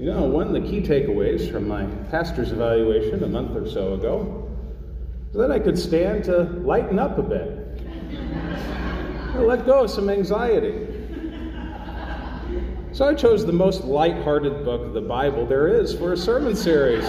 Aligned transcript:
You 0.00 0.06
know, 0.06 0.22
one 0.22 0.46
of 0.46 0.54
the 0.54 0.66
key 0.66 0.80
takeaways 0.80 1.52
from 1.52 1.68
my 1.68 1.84
pastor's 2.10 2.52
evaluation 2.52 3.22
a 3.22 3.26
month 3.26 3.54
or 3.54 3.68
so 3.68 3.92
ago 3.92 4.50
was 5.30 5.36
that 5.36 5.50
I 5.50 5.58
could 5.58 5.78
stand 5.78 6.24
to 6.24 6.44
lighten 6.64 6.98
up 6.98 7.18
a 7.18 7.22
bit. 7.22 7.82
let 9.36 9.66
go 9.66 9.84
of 9.84 9.90
some 9.90 10.08
anxiety. 10.08 10.86
So 12.92 13.06
I 13.06 13.12
chose 13.12 13.44
the 13.44 13.52
most 13.52 13.84
light-hearted 13.84 14.64
book 14.64 14.86
of 14.86 14.94
the 14.94 15.02
Bible 15.02 15.44
there 15.44 15.68
is 15.68 15.94
for 15.94 16.14
a 16.14 16.16
sermon 16.16 16.56
series. 16.56 17.04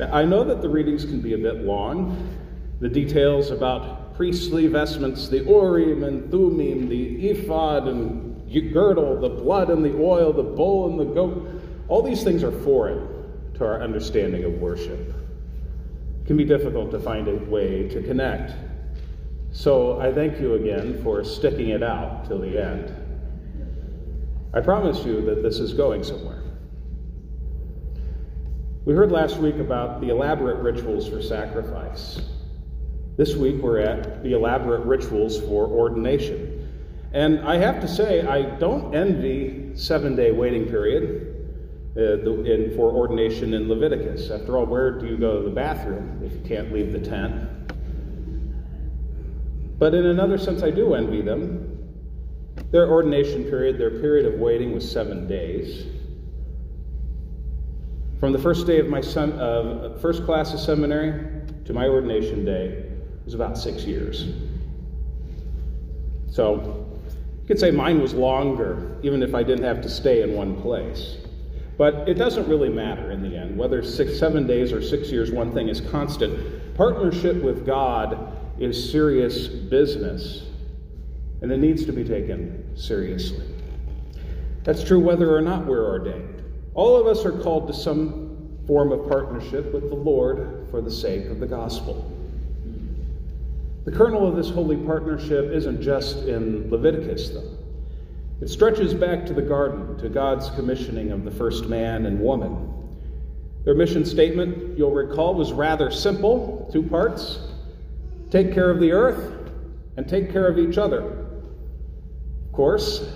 I 0.00 0.24
know 0.24 0.42
that 0.42 0.62
the 0.62 0.68
readings 0.68 1.04
can 1.04 1.20
be 1.20 1.34
a 1.34 1.38
bit 1.38 1.58
long. 1.58 2.36
The 2.80 2.88
details 2.88 3.52
about 3.52 4.16
priestly 4.16 4.66
vestments, 4.66 5.28
the 5.28 5.44
Urim 5.44 6.02
and 6.02 6.28
Thummim, 6.28 6.88
the 6.88 7.30
ephod 7.30 7.86
and 7.86 8.27
girdle, 8.48 9.20
the 9.20 9.28
blood 9.28 9.70
and 9.70 9.84
the 9.84 9.96
oil, 9.96 10.32
the 10.32 10.42
bull 10.42 10.90
and 10.90 10.98
the 10.98 11.14
goat, 11.14 11.62
all 11.88 12.02
these 12.02 12.22
things 12.22 12.42
are 12.42 12.52
foreign 12.62 13.06
to 13.54 13.64
our 13.64 13.82
understanding 13.82 14.44
of 14.44 14.52
worship. 14.54 15.14
It 16.22 16.26
can 16.26 16.36
be 16.36 16.44
difficult 16.44 16.90
to 16.92 17.00
find 17.00 17.28
a 17.28 17.34
way 17.34 17.88
to 17.88 18.02
connect. 18.02 18.52
So 19.50 20.00
I 20.00 20.12
thank 20.12 20.40
you 20.40 20.54
again 20.54 21.02
for 21.02 21.24
sticking 21.24 21.70
it 21.70 21.82
out 21.82 22.26
till 22.26 22.40
the 22.40 22.62
end. 22.62 22.94
I 24.54 24.60
promise 24.60 25.04
you 25.04 25.20
that 25.26 25.42
this 25.42 25.58
is 25.58 25.72
going 25.72 26.04
somewhere. 26.04 26.42
We 28.84 28.94
heard 28.94 29.12
last 29.12 29.36
week 29.36 29.56
about 29.56 30.00
the 30.00 30.08
elaborate 30.08 30.62
rituals 30.62 31.06
for 31.06 31.20
sacrifice. 31.20 32.22
This 33.18 33.34
week 33.34 33.60
we're 33.60 33.80
at 33.80 34.22
the 34.22 34.32
elaborate 34.32 34.86
rituals 34.86 35.38
for 35.40 35.66
ordination. 35.66 36.57
And 37.12 37.40
I 37.40 37.56
have 37.56 37.80
to 37.80 37.88
say, 37.88 38.26
I 38.26 38.42
don't 38.58 38.94
envy 38.94 39.74
seven 39.74 40.14
day 40.14 40.30
waiting 40.30 40.66
period 40.66 41.34
uh, 41.92 42.22
the, 42.22 42.44
in, 42.44 42.76
for 42.76 42.90
ordination 42.92 43.54
in 43.54 43.68
Leviticus. 43.68 44.30
After 44.30 44.58
all, 44.58 44.66
where 44.66 44.98
do 44.98 45.06
you 45.06 45.16
go 45.16 45.42
to 45.42 45.48
the 45.48 45.54
bathroom 45.54 46.20
if 46.22 46.32
you 46.32 46.40
can't 46.46 46.72
leave 46.72 46.92
the 46.92 47.00
tent? 47.00 47.48
But 49.78 49.94
in 49.94 50.06
another 50.06 50.38
sense, 50.38 50.62
I 50.62 50.70
do 50.70 50.94
envy 50.94 51.22
them 51.22 51.68
their 52.70 52.88
ordination 52.88 53.44
period, 53.44 53.78
their 53.78 53.90
period 53.90 54.26
of 54.26 54.38
waiting 54.38 54.74
was 54.74 54.90
seven 54.90 55.26
days. 55.26 55.86
From 58.20 58.32
the 58.32 58.38
first 58.38 58.66
day 58.66 58.78
of 58.78 58.88
my 58.88 59.00
son, 59.00 59.32
uh, 59.32 59.96
first 60.02 60.24
class 60.24 60.52
of 60.52 60.60
seminary 60.60 61.42
to 61.64 61.72
my 61.72 61.86
ordination 61.86 62.44
day 62.44 62.84
was 63.24 63.34
about 63.34 63.56
six 63.56 63.84
years. 63.84 64.34
So 66.30 66.87
could 67.48 67.58
say 67.58 67.70
mine 67.70 68.00
was 68.00 68.12
longer, 68.12 68.98
even 69.02 69.22
if 69.22 69.34
I 69.34 69.42
didn't 69.42 69.64
have 69.64 69.80
to 69.80 69.88
stay 69.88 70.22
in 70.22 70.34
one 70.34 70.60
place. 70.60 71.16
But 71.78 72.06
it 72.06 72.14
doesn't 72.14 72.46
really 72.46 72.68
matter 72.68 73.10
in 73.10 73.22
the 73.22 73.36
end. 73.36 73.56
Whether 73.56 73.82
six, 73.82 74.18
seven 74.18 74.46
days 74.46 74.70
or 74.70 74.82
six 74.82 75.10
years, 75.10 75.32
one 75.32 75.52
thing 75.52 75.68
is 75.68 75.80
constant. 75.80 76.76
Partnership 76.76 77.42
with 77.42 77.64
God 77.64 78.36
is 78.58 78.92
serious 78.92 79.48
business 79.48 80.42
and 81.40 81.50
it 81.50 81.58
needs 81.58 81.86
to 81.86 81.92
be 81.92 82.04
taken 82.04 82.76
seriously. 82.76 83.46
That's 84.64 84.84
true 84.84 85.00
whether 85.00 85.34
or 85.34 85.40
not 85.40 85.64
we're 85.64 85.86
ordained. 85.86 86.42
All 86.74 86.96
of 86.96 87.06
us 87.06 87.24
are 87.24 87.32
called 87.32 87.66
to 87.68 87.72
some 87.72 88.58
form 88.66 88.92
of 88.92 89.08
partnership 89.08 89.72
with 89.72 89.88
the 89.88 89.96
Lord 89.96 90.66
for 90.70 90.82
the 90.82 90.90
sake 90.90 91.26
of 91.26 91.40
the 91.40 91.46
gospel. 91.46 92.17
The 93.88 93.96
kernel 93.96 94.28
of 94.28 94.36
this 94.36 94.50
holy 94.50 94.76
partnership 94.76 95.50
isn't 95.50 95.80
just 95.80 96.26
in 96.26 96.70
Leviticus, 96.70 97.30
though. 97.30 97.56
It 98.42 98.48
stretches 98.48 98.92
back 98.92 99.24
to 99.24 99.32
the 99.32 99.40
garden, 99.40 99.96
to 99.96 100.10
God's 100.10 100.50
commissioning 100.50 101.10
of 101.10 101.24
the 101.24 101.30
first 101.30 101.70
man 101.70 102.04
and 102.04 102.20
woman. 102.20 102.70
Their 103.64 103.74
mission 103.74 104.04
statement, 104.04 104.76
you'll 104.76 104.90
recall, 104.90 105.34
was 105.34 105.54
rather 105.54 105.90
simple 105.90 106.68
two 106.70 106.82
parts 106.82 107.38
take 108.30 108.52
care 108.52 108.70
of 108.70 108.78
the 108.78 108.92
earth 108.92 109.50
and 109.96 110.06
take 110.06 110.30
care 110.30 110.48
of 110.48 110.58
each 110.58 110.76
other 110.76 111.00
Of 112.44 112.52
course, 112.52 113.10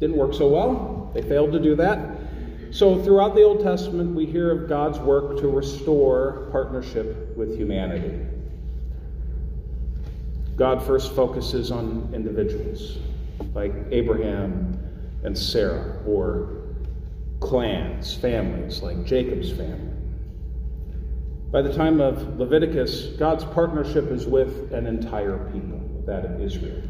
didn't 0.00 0.16
work 0.16 0.34
so 0.34 0.48
well. 0.48 1.12
They 1.14 1.22
failed 1.22 1.52
to 1.52 1.60
do 1.60 1.76
that. 1.76 2.18
So, 2.72 3.00
throughout 3.04 3.36
the 3.36 3.44
Old 3.44 3.60
Testament, 3.60 4.16
we 4.16 4.26
hear 4.26 4.50
of 4.50 4.68
God's 4.68 4.98
work 4.98 5.38
to 5.38 5.46
restore 5.46 6.48
partnership 6.50 7.36
with 7.36 7.56
humanity. 7.56 8.18
God 10.58 10.82
first 10.82 11.14
focuses 11.14 11.70
on 11.70 12.10
individuals 12.12 12.98
like 13.54 13.72
Abraham 13.92 14.76
and 15.22 15.36
Sarah, 15.36 16.02
or 16.04 16.64
clans, 17.40 18.14
families 18.14 18.82
like 18.82 19.04
Jacob's 19.04 19.50
family. 19.50 19.92
By 21.50 21.62
the 21.62 21.72
time 21.72 22.00
of 22.00 22.38
Leviticus, 22.38 23.16
God's 23.18 23.44
partnership 23.44 24.10
is 24.10 24.26
with 24.26 24.72
an 24.72 24.86
entire 24.86 25.38
people, 25.52 25.80
that 26.06 26.24
of 26.24 26.40
Israel. 26.40 26.82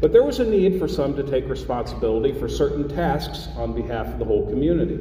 But 0.00 0.12
there 0.12 0.22
was 0.22 0.38
a 0.38 0.44
need 0.44 0.78
for 0.78 0.86
some 0.86 1.16
to 1.16 1.24
take 1.24 1.48
responsibility 1.48 2.32
for 2.38 2.48
certain 2.48 2.88
tasks 2.88 3.48
on 3.56 3.74
behalf 3.74 4.06
of 4.06 4.18
the 4.20 4.24
whole 4.24 4.48
community. 4.48 4.98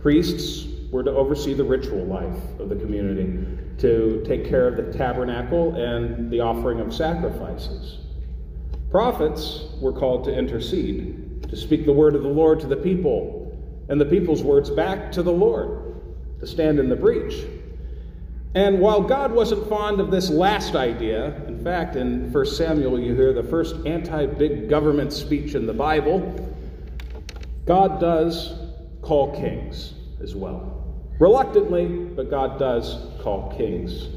Priests 0.00 0.66
were 0.90 1.02
to 1.02 1.10
oversee 1.10 1.54
the 1.54 1.64
ritual 1.64 2.04
life 2.04 2.58
of 2.58 2.68
the 2.68 2.76
community, 2.76 3.53
to 3.78 4.22
take 4.26 4.48
care 4.48 4.68
of 4.68 4.76
the 4.76 4.96
tabernacle 4.96 5.74
and 5.74 6.30
the 6.30 6.40
offering 6.40 6.80
of 6.80 6.94
sacrifices. 6.94 7.98
Prophets 8.90 9.64
were 9.80 9.92
called 9.92 10.24
to 10.24 10.32
intercede, 10.32 11.48
to 11.48 11.56
speak 11.56 11.84
the 11.84 11.92
word 11.92 12.14
of 12.14 12.22
the 12.22 12.28
Lord 12.28 12.60
to 12.60 12.66
the 12.66 12.76
people, 12.76 13.40
and 13.88 14.00
the 14.00 14.04
people's 14.04 14.42
words 14.42 14.70
back 14.70 15.10
to 15.12 15.22
the 15.22 15.32
Lord, 15.32 16.00
to 16.40 16.46
stand 16.46 16.78
in 16.78 16.88
the 16.88 16.96
breach. 16.96 17.44
And 18.54 18.78
while 18.78 19.00
God 19.00 19.32
wasn't 19.32 19.68
fond 19.68 20.00
of 20.00 20.12
this 20.12 20.30
last 20.30 20.76
idea, 20.76 21.44
in 21.48 21.62
fact, 21.64 21.96
in 21.96 22.32
1 22.32 22.46
Samuel 22.46 23.00
you 23.00 23.14
hear 23.14 23.32
the 23.32 23.42
first 23.42 23.74
anti 23.84 24.26
big 24.26 24.68
government 24.68 25.12
speech 25.12 25.56
in 25.56 25.66
the 25.66 25.72
Bible, 25.72 26.54
God 27.66 28.00
does 28.00 28.54
call 29.02 29.34
kings 29.34 29.94
as 30.22 30.36
well. 30.36 30.93
Reluctantly, 31.18 31.86
but 31.86 32.30
God 32.30 32.58
does 32.58 32.98
call 33.22 33.54
kings 33.56 34.08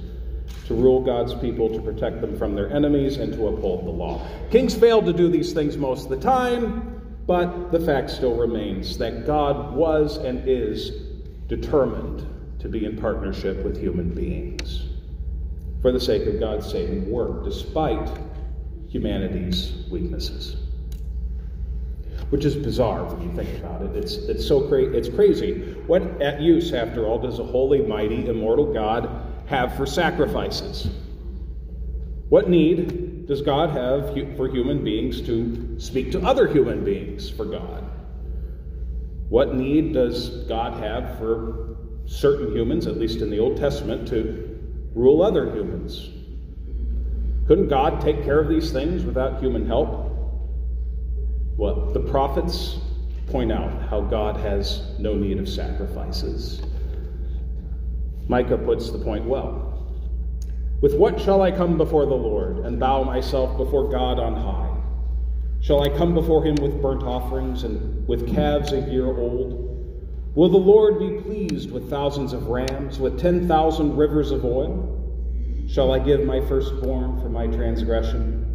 to 0.66 0.74
rule 0.74 1.02
God's 1.02 1.34
people, 1.36 1.70
to 1.70 1.82
protect 1.82 2.22
them 2.22 2.38
from 2.38 2.56
their 2.56 2.70
enemies, 2.72 3.18
and 3.18 3.34
to 3.34 3.48
uphold 3.48 3.86
the 3.86 3.92
law. 3.92 4.26
Kings 4.52 4.76
failed 4.76 5.06
to 5.06 5.14
do 5.14 5.30
these 5.30 5.54
things 5.54 5.78
most 5.78 6.06
of 6.06 6.10
the 6.10 6.20
time, 6.20 7.02
but 7.26 7.72
the 7.72 7.80
fact 7.80 8.10
still 8.10 8.36
remains 8.36 8.98
that 8.98 9.26
God 9.26 9.74
was 9.74 10.18
and 10.18 10.48
is 10.48 10.92
determined 11.48 12.28
to 12.60 12.68
be 12.68 12.86
in 12.86 12.98
partnership 12.98 13.64
with 13.64 13.80
human 13.80 14.14
beings 14.14 14.88
for 15.82 15.92
the 15.92 16.00
sake 16.00 16.26
of 16.26 16.40
God's 16.40 16.70
saving 16.70 17.10
work, 17.10 17.46
despite 17.46 18.10
humanity's 18.90 19.86
weaknesses. 19.90 20.58
Which 22.30 22.44
is 22.44 22.56
bizarre 22.56 23.04
when 23.06 23.22
you 23.22 23.36
think 23.36 23.58
about 23.60 23.82
it. 23.82 23.96
It's, 23.96 24.16
it's 24.16 24.46
so 24.46 24.68
cra- 24.68 24.84
it's 24.84 25.08
crazy. 25.08 25.74
What 25.88 26.22
at 26.22 26.42
use, 26.42 26.74
after 26.74 27.06
all, 27.06 27.20
does 27.20 27.40
a 27.40 27.44
holy, 27.44 27.82
mighty, 27.82 28.28
immortal 28.28 28.74
God 28.74 29.10
have 29.46 29.76
for 29.78 29.86
sacrifices? 29.86 30.90
What 32.30 32.50
need 32.50 33.28
does 33.28 33.42
God 33.42 33.70
have 33.70 34.14
for 34.36 34.50
human 34.50 34.84
beings 34.84 35.22
to 35.22 35.80
speak 35.80 36.12
to 36.12 36.22
other 36.22 36.48
human 36.48 36.84
beings 36.84 37.30
for 37.30 37.46
God? 37.46 37.84
What 39.30 39.56
need 39.56 39.94
does 39.94 40.44
God 40.48 40.84
have 40.84 41.18
for 41.18 41.78
certain 42.08 42.56
humans, 42.56 42.88
at 42.88 42.98
least 42.98 43.22
in 43.22 43.30
the 43.30 43.40
Old 43.40 43.58
Testament, 43.58 44.08
to 44.08 44.58
rule 44.96 45.22
other 45.22 45.54
humans. 45.54 46.10
Couldn't 47.48 47.68
God 47.68 48.02
take 48.02 48.24
care 48.24 48.40
of 48.40 48.48
these 48.48 48.72
things 48.72 49.04
without 49.04 49.40
human 49.40 49.68
help? 49.68 50.06
Well, 51.58 51.92
the 51.92 52.00
prophets 52.00 52.78
point 53.28 53.52
out 53.52 53.90
how 53.90 54.02
God 54.02 54.38
has 54.38 54.98
no 55.00 55.16
need 55.16 55.40
of 55.40 55.50
sacrifices. 55.50 56.62
Micah 58.28 58.58
puts 58.58 58.92
the 58.92 59.00
point 59.00 59.26
well. 59.26 59.64
With 60.82 60.94
what 60.94 61.20
shall 61.20 61.42
I 61.42 61.52
come 61.52 61.76
before 61.76 62.06
the 62.06 62.14
Lord 62.14 62.60
and 62.60 62.80
bow 62.80 63.04
myself 63.04 63.58
before 63.58 63.90
God 63.90 64.20
on 64.20 64.36
high? 64.36 64.68
Shall 65.60 65.82
I 65.82 65.90
come 65.98 66.14
before 66.14 66.46
him 66.46 66.56
with 66.62 66.80
burnt 66.80 67.02
offerings 67.02 67.64
and 67.64 68.08
with 68.08 68.32
calves 68.32 68.72
a 68.74 68.82
year 68.82 69.08
old? 69.08 69.64
Will 70.36 70.50
the 70.50 70.58
Lord 70.58 71.00
be 71.00 71.20
pleased 71.22 71.72
with 71.72 71.90
thousands 71.90 72.34
of 72.34 72.46
rams, 72.46 73.00
with 73.00 73.20
10,000 73.20 73.98
rivers 73.98 74.30
of 74.30 74.46
oil? 74.46 74.94
Shall 75.68 75.92
I 75.92 75.98
give 75.98 76.24
my 76.24 76.40
firstborn 76.42 77.20
for 77.20 77.30
my 77.30 77.48
transgression, 77.48 78.47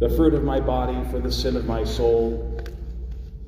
the 0.00 0.08
fruit 0.10 0.34
of 0.34 0.42
my 0.42 0.58
body 0.58 0.98
for 1.10 1.20
the 1.20 1.30
sin 1.30 1.56
of 1.56 1.66
my 1.66 1.84
soul? 1.84 2.60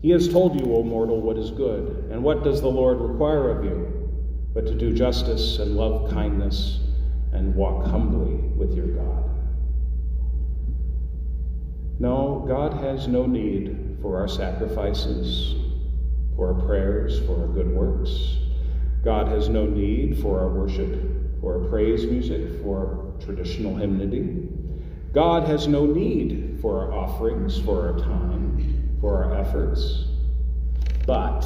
He 0.00 0.10
has 0.10 0.28
told 0.28 0.60
you, 0.60 0.74
O 0.76 0.84
mortal, 0.84 1.20
what 1.20 1.36
is 1.36 1.50
good, 1.50 2.08
and 2.10 2.22
what 2.22 2.44
does 2.44 2.60
the 2.60 2.68
Lord 2.68 3.00
require 3.00 3.50
of 3.50 3.64
you, 3.64 4.08
but 4.54 4.66
to 4.66 4.74
do 4.74 4.92
justice 4.92 5.58
and 5.58 5.76
love 5.76 6.10
kindness 6.10 6.78
and 7.32 7.54
walk 7.54 7.86
humbly 7.86 8.34
with 8.56 8.74
your 8.74 8.86
God. 8.86 9.24
No, 11.98 12.44
God 12.46 12.74
has 12.74 13.08
no 13.08 13.26
need 13.26 13.98
for 14.00 14.20
our 14.20 14.28
sacrifices 14.28 15.56
for 16.36 16.54
our 16.54 16.66
prayers, 16.66 17.20
for 17.26 17.40
our 17.42 17.48
good 17.48 17.70
works. 17.70 18.36
God 19.04 19.28
has 19.28 19.48
no 19.48 19.66
need 19.66 20.18
for 20.18 20.40
our 20.40 20.48
worship, 20.48 21.40
for 21.40 21.62
our 21.62 21.68
praise 21.68 22.06
music, 22.06 22.62
for 22.62 22.78
our 22.78 23.24
traditional 23.24 23.76
hymnody. 23.76 24.48
God 25.12 25.46
has 25.46 25.68
no 25.68 25.84
need 25.84 26.58
for 26.62 26.80
our 26.80 26.92
offerings, 26.92 27.60
for 27.60 27.86
our 27.86 27.98
time, 27.98 28.96
for 29.00 29.22
our 29.22 29.34
efforts. 29.34 30.06
But, 31.06 31.42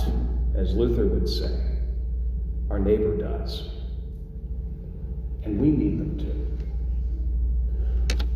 as 0.54 0.74
Luther 0.74 1.06
would 1.06 1.28
say, 1.28 1.50
our 2.70 2.78
neighbor 2.78 3.16
does. 3.16 3.70
And 5.42 5.60
we 5.60 5.70
need 5.70 5.98
them 5.98 6.18
too. 6.18 6.46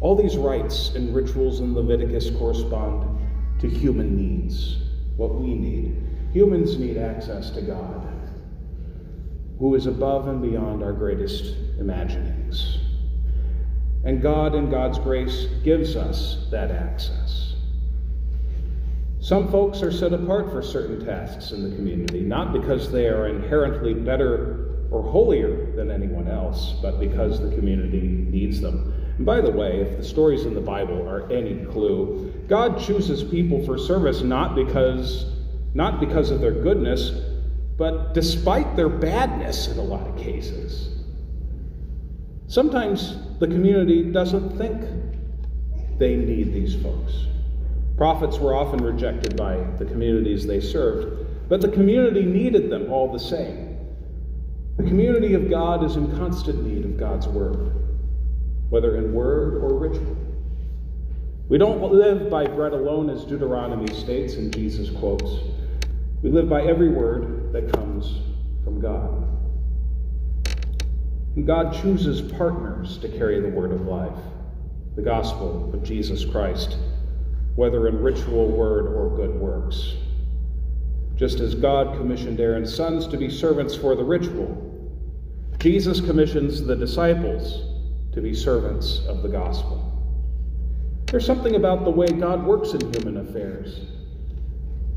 All 0.01 0.17
these 0.17 0.37
rites 0.37 0.95
and 0.95 1.15
rituals 1.15 1.61
in 1.61 1.75
Leviticus 1.75 2.31
correspond 2.31 3.21
to 3.61 3.69
human 3.69 4.17
needs, 4.17 4.79
what 5.17 5.35
we 5.35 5.55
need. 5.55 5.97
Humans 6.33 6.79
need 6.79 6.97
access 6.97 7.51
to 7.51 7.63
God, 7.63 8.07
who 9.59 9.75
is 9.75 9.87
above 9.87 10.27
and 10.27 10.41
beyond 10.41 10.83
our 10.83 10.93
greatest 10.93 11.55
imaginings. 11.79 12.79
And 14.05 14.23
God, 14.23 14.55
in 14.55 14.71
God's 14.71 14.99
grace, 14.99 15.47
gives 15.63 15.97
us 15.97 16.47
that 16.51 16.71
access. 16.71 17.55
Some 19.21 19.51
folks 19.51 19.83
are 19.83 19.93
set 19.93 20.15
apart 20.15 20.51
for 20.51 20.63
certain 20.63 21.05
tasks 21.05 21.53
in 21.53 21.69
the 21.69 21.77
community, 21.77 22.21
not 22.21 22.55
because 22.55 22.91
they 22.91 23.07
are 23.07 23.29
inherently 23.29 23.93
better 23.93 24.87
or 24.91 25.03
holier 25.03 25.71
than 25.77 25.91
anyone 25.91 26.27
else, 26.27 26.75
but 26.81 26.99
because 26.99 27.41
the 27.41 27.55
community 27.55 28.01
needs 28.01 28.61
them. 28.61 28.95
And 29.19 29.27
by 29.27 29.43
the 29.43 29.51
way, 29.51 29.81
if 29.81 29.99
the 29.99 30.05
stories 30.05 30.47
in 30.47 30.55
the 30.55 30.61
Bible 30.61 31.07
are 31.07 31.31
any 31.31 31.65
clue, 31.67 32.33
God 32.49 32.81
chooses 32.81 33.23
people 33.23 33.65
for 33.67 33.77
service 33.77 34.23
not 34.23 34.55
because 34.55 35.27
not 35.75 36.01
because 36.01 36.31
of 36.31 36.41
their 36.41 36.51
goodness, 36.51 37.13
but 37.77 38.13
despite 38.13 38.75
their 38.75 38.89
badness 38.89 39.69
in 39.69 39.79
a 39.79 39.83
lot 39.83 40.07
of 40.07 40.17
cases. 40.17 41.00
Sometimes 42.51 43.17
the 43.39 43.47
community 43.47 44.11
doesn't 44.11 44.59
think 44.59 44.83
they 46.01 46.17
need 46.17 46.53
these 46.53 46.75
folks. 46.83 47.27
Prophets 47.97 48.39
were 48.39 48.57
often 48.57 48.83
rejected 48.83 49.37
by 49.37 49.55
the 49.79 49.85
communities 49.85 50.49
they 50.49 50.59
served, 50.59 51.49
but 51.49 51.61
the 51.61 51.69
community 51.69 52.25
needed 52.25 52.69
them 52.69 52.93
all 52.93 53.13
the 53.13 53.21
same. 53.21 53.79
The 54.79 54.83
community 54.83 55.35
of 55.35 55.49
God 55.49 55.85
is 55.85 55.95
in 55.95 56.11
constant 56.17 56.67
need 56.67 56.85
of 56.85 56.97
God's 56.97 57.29
word, 57.29 57.73
whether 58.69 58.97
in 58.97 59.13
word 59.13 59.63
or 59.63 59.79
ritual. 59.79 60.17
We 61.49 61.57
don't 61.57 61.81
live 61.93 62.29
by 62.29 62.49
bread 62.49 62.73
alone, 62.73 63.11
as 63.11 63.25
Deuteronomy 63.25 63.95
states 63.95 64.35
and 64.35 64.53
Jesus 64.53 64.91
quotes. 64.91 65.39
We 66.21 66.31
live 66.31 66.49
by 66.49 66.63
every 66.63 66.89
word 66.89 67.53
that 67.53 67.73
comes 67.73 68.23
from 68.65 68.81
God. 68.81 69.20
God 71.45 71.81
chooses 71.81 72.21
partners 72.33 72.99
to 72.99 73.09
carry 73.09 73.41
the 73.41 73.49
word 73.49 73.73
of 73.73 73.83
life, 73.83 74.19
the 74.97 75.03
gospel 75.03 75.73
of 75.73 75.83
Jesus 75.83 76.25
Christ, 76.25 76.77
whether 77.55 77.89
in 77.89 78.03
ritual, 78.03 78.49
word, 78.49 78.87
or 78.87 79.17
good 79.17 79.35
works. 79.35 79.95
Just 81.17 81.41
as 81.41 81.55
God 81.55 81.97
commissioned 81.97 82.41
Aaron's 82.41 82.75
sons 82.75 83.07
to 83.09 83.17
be 83.17 83.31
servants 83.31 83.75
for 83.75 83.95
the 83.95 84.05
ritual, 84.05 84.67
Jesus 85.59 86.01
commissions 86.01 86.63
the 86.63 86.77
disciples 86.77 87.63
to 88.13 88.21
be 88.21 88.35
servants 88.35 89.07
of 89.07 89.23
the 89.23 89.29
gospel. 89.29 89.87
There's 91.07 91.27
something 91.27 91.55
about 91.55 91.85
the 91.85 91.91
way 91.91 92.07
God 92.07 92.45
works 92.45 92.71
in 92.71 92.93
human 92.93 93.19
affairs 93.19 93.81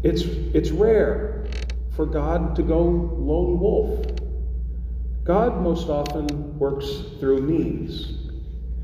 it's, 0.03 0.23
it's 0.53 0.69
rare 0.69 1.45
for 1.95 2.05
God 2.05 2.57
to 2.57 2.61
go 2.61 2.81
lone 2.81 3.57
wolf. 3.57 4.05
God 5.23 5.61
most 5.61 5.89
often 5.89 6.57
works 6.59 6.85
through 7.19 7.41
means, 7.41 8.29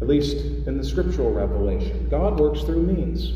at 0.02 0.08
least 0.08 0.38
in 0.68 0.78
the 0.78 0.84
scriptural 0.84 1.34
revelation. 1.34 2.08
God 2.10 2.40
works 2.40 2.62
through 2.64 2.84
means. 2.84 3.34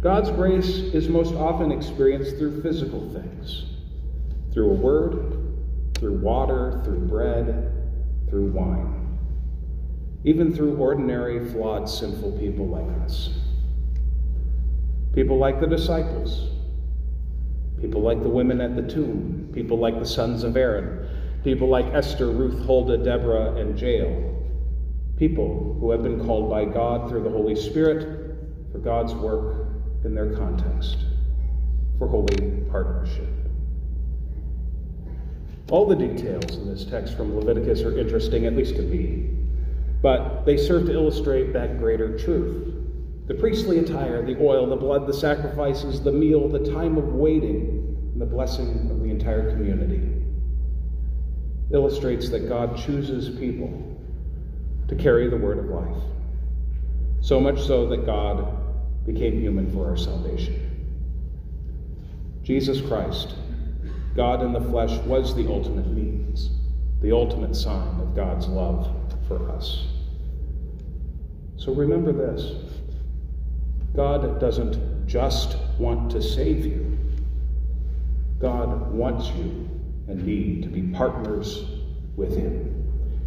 God's 0.00 0.30
grace 0.30 0.68
is 0.68 1.08
most 1.08 1.34
often 1.34 1.72
experienced 1.72 2.36
through 2.36 2.62
physical 2.62 3.08
things 3.10 3.64
through 4.52 4.70
a 4.70 4.74
word, 4.74 5.56
through 5.98 6.18
water, 6.18 6.80
through 6.84 7.00
bread, 7.00 7.72
through 8.28 8.46
wine, 8.50 9.18
even 10.24 10.54
through 10.54 10.76
ordinary, 10.76 11.48
flawed, 11.50 11.88
sinful 11.88 12.32
people 12.38 12.66
like 12.66 13.04
us. 13.04 13.30
People 15.12 15.38
like 15.38 15.60
the 15.60 15.66
disciples 15.66 16.48
People 17.80 18.00
like 18.00 18.22
the 18.22 18.28
women 18.28 18.60
at 18.60 18.74
the 18.74 18.82
tomb, 18.82 19.50
people 19.54 19.78
like 19.78 19.98
the 19.98 20.06
sons 20.06 20.42
of 20.42 20.56
Aaron, 20.56 21.08
people 21.44 21.68
like 21.68 21.86
Esther, 21.86 22.30
Ruth, 22.30 22.64
Huldah, 22.66 22.98
Deborah, 22.98 23.54
and 23.54 23.80
Jael. 23.80 24.34
People 25.16 25.76
who 25.80 25.90
have 25.90 26.02
been 26.02 26.24
called 26.24 26.50
by 26.50 26.64
God 26.64 27.08
through 27.08 27.22
the 27.22 27.30
Holy 27.30 27.54
Spirit 27.54 28.36
for 28.72 28.78
God's 28.78 29.14
work 29.14 29.68
in 30.04 30.14
their 30.14 30.34
context, 30.36 30.98
for 31.98 32.08
holy 32.08 32.62
partnership. 32.70 33.28
All 35.70 35.86
the 35.86 35.96
details 35.96 36.56
in 36.56 36.66
this 36.66 36.84
text 36.84 37.16
from 37.16 37.36
Leviticus 37.36 37.82
are 37.82 37.98
interesting, 37.98 38.46
at 38.46 38.56
least 38.56 38.76
to 38.76 38.82
me, 38.82 39.30
but 40.00 40.44
they 40.46 40.56
serve 40.56 40.86
to 40.86 40.92
illustrate 40.92 41.52
that 41.52 41.78
greater 41.78 42.18
truth 42.18 42.74
the 43.26 43.34
priestly 43.34 43.78
attire, 43.78 44.24
the 44.24 44.42
oil, 44.42 44.66
the 44.66 44.74
blood, 44.74 45.06
the 45.06 45.12
sacrifices, 45.12 46.00
the 46.00 46.10
meal, 46.10 46.48
the 46.48 46.72
time 46.72 46.96
of 46.96 47.12
waiting, 47.12 47.94
and 48.14 48.22
the 48.22 48.24
blessing 48.24 48.88
of 48.90 49.00
the 49.00 49.10
entire 49.10 49.50
community 49.50 50.18
illustrates 51.72 52.28
that 52.30 52.48
God 52.48 52.76
chooses 52.78 53.28
people 53.38 53.96
to 54.88 54.94
carry 54.96 55.28
the 55.28 55.36
word 55.36 55.58
of 55.58 55.66
life. 55.66 56.02
So 57.20 57.38
much 57.40 57.60
so 57.60 57.86
that 57.88 58.06
God 58.06 58.46
became 59.04 59.40
human 59.40 59.70
for 59.72 59.88
our 59.88 59.96
salvation. 59.96 60.64
Jesus 62.42 62.80
Christ, 62.80 63.34
God 64.16 64.42
in 64.42 64.52
the 64.52 64.60
flesh, 64.60 64.96
was 65.00 65.34
the 65.34 65.46
ultimate 65.48 65.86
means, 65.88 66.50
the 67.02 67.12
ultimate 67.12 67.54
sign 67.54 68.00
of 68.00 68.16
God's 68.16 68.46
love 68.48 68.90
for 69.26 69.50
us. 69.50 69.86
So 71.56 71.74
remember 71.74 72.12
this. 72.12 72.52
God 73.94 74.40
doesn't 74.40 75.06
just 75.06 75.56
want 75.78 76.10
to 76.12 76.22
save 76.22 76.64
you, 76.64 76.96
God 78.40 78.92
wants 78.92 79.28
you 79.30 79.68
and 80.08 80.24
need 80.24 80.62
to 80.62 80.68
be 80.68 80.82
partners 80.94 81.64
with 82.16 82.36
Him 82.36 82.78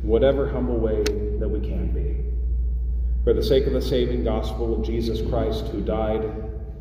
whatever 0.04 0.50
humble 0.50 0.78
way 0.78 1.04
that 1.40 1.48
we 1.48 1.60
can 1.60 1.92
be. 1.92 2.18
For 3.24 3.34
the 3.34 3.44
sake 3.44 3.68
of 3.68 3.74
the 3.74 3.82
saving 3.82 4.24
gospel 4.24 4.76
of 4.76 4.86
Jesus 4.86 5.22
Christ, 5.30 5.68
who 5.68 5.82
died 5.82 6.24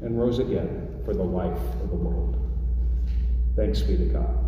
and 0.03 0.19
rose 0.19 0.39
again 0.39 1.03
for 1.05 1.13
the 1.13 1.23
life 1.23 1.59
of 1.83 1.91
the 1.91 1.97
world. 1.97 2.37
Thanks 3.57 3.83
be 3.83 3.99
to 3.99 4.05
God. 4.07 4.40